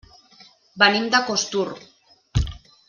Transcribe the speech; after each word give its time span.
Venim 0.83 1.05
de 1.17 1.21
Costur. 1.29 1.67